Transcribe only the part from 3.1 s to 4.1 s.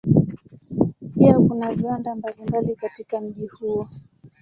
mji huo.